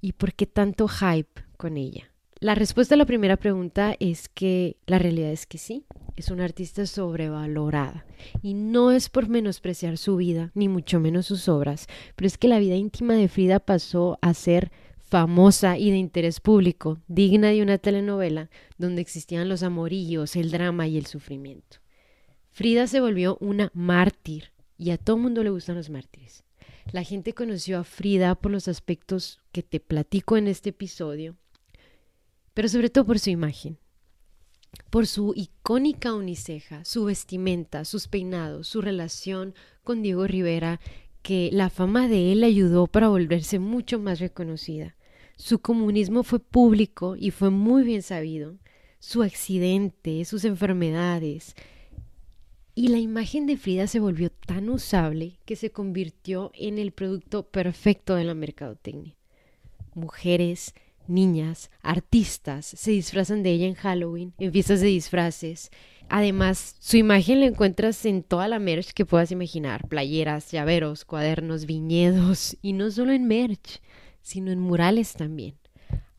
¿Y 0.03 0.13
por 0.13 0.35
qué 0.35 0.45
tanto 0.45 0.89
hype 0.89 1.41
con 1.57 1.79
ella? 1.79 2.13
La 2.39 2.55
respuesta 2.55 2.97
a 2.97 2.99
la 2.99 3.07
primera 3.07 3.39
pregunta 3.39 3.97
es 3.99 4.29
que 4.29 4.77
la 4.85 4.99
realidad 4.99 5.31
es 5.31 5.47
que 5.47 5.57
sí, 5.57 5.87
es 6.17 6.31
una 6.31 6.45
artista 6.45 6.85
sobrevalorada. 6.85 8.05
Y 8.43 8.53
no 8.53 8.91
es 8.91 9.09
por 9.09 9.31
menospreciar 9.31 9.97
su 9.97 10.17
vida, 10.17 10.51
ni 10.55 10.69
mucho 10.69 11.01
menos 11.01 11.25
sus 11.25 11.49
obras, 11.49 11.87
pero 12.15 12.27
es 12.27 12.37
que 12.37 12.49
la 12.49 12.59
vida 12.59 12.75
íntima 12.75 13.15
de 13.15 13.29
Frida 13.29 13.59
pasó 13.59 14.19
a 14.21 14.35
ser 14.35 14.71
famosa 14.99 15.79
y 15.79 15.91
de 15.91 15.97
interés 15.97 16.41
público, 16.41 16.99
digna 17.09 17.49
de 17.49 17.63
una 17.63 17.79
telenovela 17.79 18.51
donde 18.77 19.01
existían 19.01 19.49
los 19.49 19.63
amorillos, 19.63 20.37
el 20.37 20.51
drama 20.51 20.89
y 20.89 20.99
el 20.99 21.07
sufrimiento. 21.07 21.79
Frida 22.51 22.87
se 22.87 23.01
volvió 23.01 23.39
una 23.41 23.71
mártir 23.73 24.53
y 24.77 24.91
a 24.91 24.99
todo 24.99 25.17
mundo 25.17 25.43
le 25.43 25.49
gustan 25.49 25.77
los 25.77 25.89
mártires. 25.89 26.45
La 26.91 27.05
gente 27.05 27.33
conoció 27.33 27.79
a 27.79 27.85
Frida 27.85 28.35
por 28.35 28.51
los 28.51 28.69
aspectos 28.69 29.41
que 29.53 29.63
te 29.63 29.81
platico 29.81 30.37
en 30.37 30.49
este 30.49 30.71
episodio 30.71 31.37
pero 32.55 32.69
sobre 32.69 32.91
todo 32.91 33.07
por 33.07 33.19
su 33.19 33.31
imagen, 33.31 33.79
por 34.91 35.07
su 35.07 35.33
icónica 35.37 36.15
uniceja, 36.15 36.85
su 36.85 37.05
vestimenta, 37.05 37.85
sus 37.85 38.09
peinados, 38.09 38.69
su 38.69 38.81
relación 38.81 39.55
con 39.83 40.03
Diego 40.03 40.27
Rivera, 40.27 40.81
que 41.23 41.51
la 41.53 41.71
fama 41.71 42.09
de 42.09 42.33
él 42.33 42.45
ayudó 42.45 42.87
para 42.87 43.09
volverse 43.09 43.59
mucho 43.59 43.99
más 43.99 44.19
reconocida. 44.19 44.97
Su 45.37 45.61
comunismo 45.61 46.25
fue 46.25 46.41
público 46.41 47.17
y 47.17 47.31
fue 47.31 47.51
muy 47.51 47.85
bien 47.85 48.03
sabido. 48.03 48.59
Su 48.99 49.23
accidente, 49.23 50.25
sus 50.25 50.45
enfermedades. 50.45 51.55
Y 52.75 52.89
la 52.89 52.99
imagen 52.99 53.47
de 53.47 53.59
Frida 53.59 53.87
se 53.87 54.01
volvió 54.01 54.31
tan 54.31 54.71
usable 54.71 55.39
que 55.45 55.57
se 55.57 55.71
convirtió 55.71 56.53
en 56.55 56.79
el 56.79 56.93
producto 56.93 57.43
perfecto 57.43 58.15
de 58.15 58.25
la 58.25 58.35
mercadotecnia. 58.35 59.15
Mujeres 59.95 60.75
niñas, 61.07 61.71
artistas 61.83 62.65
se 62.65 62.93
disfrazan 62.93 63.43
de 63.43 63.51
ella 63.51 63.67
en 63.67 63.75
Halloween, 63.75 64.33
en 64.39 64.53
fiestas 64.53 64.81
de 64.81 64.87
disfraces. 64.87 65.71
Además, 66.09 66.77
su 66.79 66.97
imagen 66.97 67.41
la 67.41 67.47
encuentras 67.47 68.07
en 68.07 68.23
toda 68.23 68.49
la 68.49 68.59
merch 68.59 68.93
que 68.93 69.05
puedas 69.05 69.31
imaginar, 69.31 69.87
playeras, 69.89 70.51
llaveros, 70.51 71.05
cuadernos, 71.05 71.67
viñedos, 71.67 72.57
y 72.63 72.73
no 72.73 72.91
solo 72.91 73.13
en 73.13 73.27
merch, 73.27 73.81
sino 74.23 74.51
en 74.51 74.61
murales 74.61 75.15
también. 75.15 75.57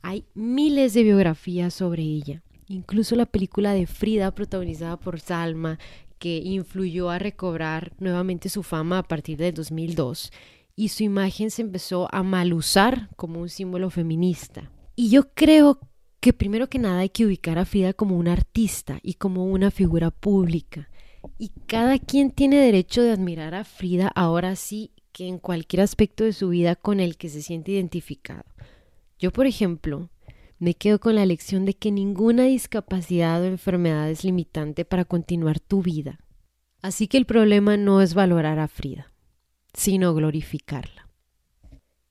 Hay 0.01 0.25
miles 0.33 0.93
de 0.93 1.03
biografías 1.03 1.73
sobre 1.73 2.03
ella, 2.03 2.43
incluso 2.67 3.15
la 3.15 3.25
película 3.25 3.73
de 3.73 3.87
Frida 3.87 4.35
protagonizada 4.35 4.97
por 4.99 5.19
Salma, 5.19 5.79
que 6.23 6.37
influyó 6.37 7.09
a 7.09 7.19
recobrar 7.19 7.91
nuevamente 7.99 8.47
su 8.47 8.63
fama 8.63 8.99
a 8.99 9.03
partir 9.03 9.37
de 9.37 9.51
2002 9.51 10.31
y 10.73 10.87
su 10.87 11.03
imagen 11.03 11.51
se 11.51 11.63
empezó 11.63 12.07
a 12.15 12.23
mal 12.23 12.53
usar 12.53 13.09
como 13.17 13.41
un 13.41 13.49
símbolo 13.49 13.89
feminista. 13.89 14.71
Y 14.95 15.09
yo 15.09 15.33
creo 15.33 15.81
que 16.21 16.31
primero 16.31 16.69
que 16.69 16.79
nada 16.79 16.99
hay 16.99 17.09
que 17.09 17.25
ubicar 17.25 17.59
a 17.59 17.65
Frida 17.65 17.91
como 17.91 18.15
una 18.15 18.31
artista 18.31 18.99
y 19.03 19.15
como 19.15 19.43
una 19.43 19.69
figura 19.69 20.11
pública. 20.11 20.89
Y 21.37 21.49
cada 21.67 21.99
quien 21.99 22.31
tiene 22.31 22.55
derecho 22.55 23.01
de 23.01 23.11
admirar 23.11 23.53
a 23.53 23.65
Frida 23.65 24.07
ahora 24.15 24.55
sí 24.55 24.91
que 25.11 25.27
en 25.27 25.39
cualquier 25.39 25.81
aspecto 25.81 26.23
de 26.23 26.31
su 26.31 26.47
vida 26.47 26.77
con 26.77 27.01
el 27.01 27.17
que 27.17 27.27
se 27.27 27.41
siente 27.41 27.73
identificado. 27.73 28.45
Yo, 29.19 29.33
por 29.33 29.45
ejemplo, 29.45 30.09
me 30.59 30.75
quedo 30.75 30.99
con 30.99 31.15
la 31.15 31.25
lección 31.25 31.65
de 31.65 31.73
que 31.73 31.91
ninguna 31.91 32.43
discapacidad 32.43 33.41
o 33.41 33.45
enfermedad 33.45 34.09
es 34.09 34.23
limitante 34.23 34.85
para 34.85 35.05
continuar 35.05 35.59
tu 35.59 35.81
vida. 35.81 36.19
Así 36.81 37.07
que 37.07 37.17
el 37.17 37.25
problema 37.25 37.77
no 37.77 38.01
es 38.01 38.13
valorar 38.13 38.59
a 38.59 38.67
Frida, 38.67 39.11
sino 39.73 40.13
glorificarla. 40.13 41.09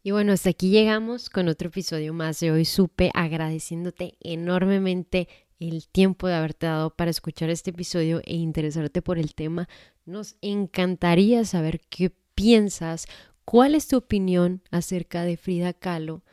Y 0.02 0.10
bueno, 0.10 0.32
hasta 0.32 0.50
aquí 0.50 0.70
llegamos 0.70 1.30
con 1.30 1.48
otro 1.48 1.68
episodio 1.68 2.12
más 2.12 2.40
de 2.40 2.50
Hoy 2.50 2.64
Supe, 2.64 3.10
agradeciéndote 3.14 4.16
enormemente 4.20 5.28
el 5.60 5.86
tiempo 5.86 6.26
de 6.26 6.34
haberte 6.34 6.66
dado 6.66 6.90
para 6.90 7.10
escuchar 7.10 7.50
este 7.50 7.70
episodio 7.70 8.20
e 8.24 8.34
interesarte 8.34 9.00
por 9.00 9.18
el 9.18 9.34
tema. 9.34 9.68
Nos 10.04 10.36
encantaría 10.40 11.44
saber 11.44 11.80
qué 11.88 12.12
piensas, 12.34 13.06
cuál 13.44 13.74
es 13.74 13.86
tu 13.86 13.96
opinión 13.96 14.62
acerca 14.70 15.22
de 15.22 15.36
Frida 15.36 15.72
Kahlo, 15.72 16.24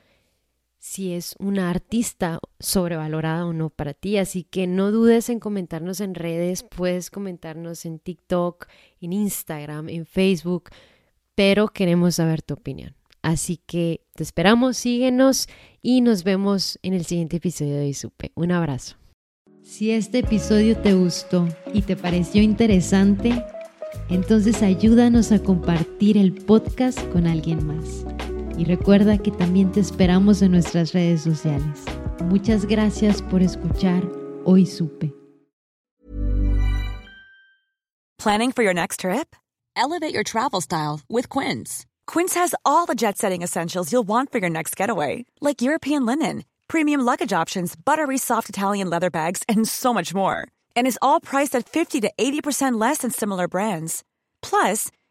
si 0.79 1.13
es 1.13 1.35
una 1.39 1.69
artista 1.69 2.39
sobrevalorada 2.59 3.45
o 3.45 3.53
no 3.53 3.69
para 3.69 3.93
ti. 3.93 4.17
Así 4.17 4.43
que 4.43 4.65
no 4.65 4.91
dudes 4.91 5.29
en 5.29 5.39
comentarnos 5.39 6.01
en 6.01 6.15
redes, 6.15 6.63
puedes 6.63 7.11
comentarnos 7.11 7.85
en 7.85 7.99
TikTok, 7.99 8.67
en 9.01 9.13
Instagram, 9.13 9.89
en 9.89 10.05
Facebook, 10.05 10.69
pero 11.35 11.67
queremos 11.67 12.15
saber 12.15 12.41
tu 12.41 12.55
opinión. 12.55 12.95
Así 13.21 13.57
que 13.57 14.01
te 14.15 14.23
esperamos, 14.23 14.77
síguenos 14.77 15.47
y 15.81 16.01
nos 16.01 16.23
vemos 16.23 16.79
en 16.81 16.93
el 16.93 17.05
siguiente 17.05 17.37
episodio 17.37 17.75
de 17.75 17.87
Isupe. 17.87 18.31
Un 18.35 18.53
abrazo. 18.53 18.95
Si 19.61 19.91
este 19.91 20.19
episodio 20.19 20.77
te 20.77 20.93
gustó 20.93 21.47
y 21.73 21.81
te 21.81 21.97
pareció 21.97 22.41
interesante, 22.41 23.43
entonces 24.09 24.63
ayúdanos 24.63 25.31
a 25.31 25.39
compartir 25.43 26.17
el 26.17 26.33
podcast 26.33 26.99
con 27.11 27.27
alguien 27.27 27.67
más. 27.67 28.05
Y 28.59 28.65
recuerda 28.65 29.17
que 29.17 29.31
también 29.31 29.71
te 29.71 29.79
esperamos 29.79 30.41
en 30.41 30.51
nuestras 30.51 30.91
redes 30.91 31.21
sociales. 31.21 31.85
Muchas 32.25 32.65
gracias 32.65 33.21
por 33.21 33.41
escuchar 33.41 34.03
Hoy 34.43 34.65
Supe. 34.65 35.13
Planning 38.17 38.51
for 38.51 38.63
your 38.63 38.73
next 38.73 38.99
trip? 38.99 39.33
Elevate 39.77 40.13
your 40.13 40.25
travel 40.25 40.59
style 40.59 40.99
with 41.07 41.29
Quince. 41.29 41.85
Quince 42.05 42.35
has 42.35 42.53
all 42.65 42.85
the 42.85 42.95
jet 42.95 43.17
setting 43.17 43.43
essentials 43.43 43.93
you'll 43.93 44.07
want 44.07 44.29
for 44.29 44.39
your 44.39 44.49
next 44.49 44.75
getaway, 44.75 45.23
like 45.39 45.61
European 45.61 46.05
linen, 46.05 46.43
premium 46.67 46.99
luggage 46.99 47.31
options, 47.31 47.77
buttery 47.77 48.17
soft 48.17 48.49
Italian 48.49 48.89
leather 48.89 49.09
bags, 49.09 49.41
and 49.47 49.65
so 49.69 49.93
much 49.93 50.13
more. 50.13 50.45
And 50.75 50.85
is 50.85 50.99
all 51.01 51.21
priced 51.21 51.55
at 51.55 51.69
50 51.69 52.01
to 52.01 52.11
80% 52.19 52.77
less 52.77 52.99
than 52.99 53.11
similar 53.11 53.47
brands. 53.47 54.03
Plus, 54.41 54.91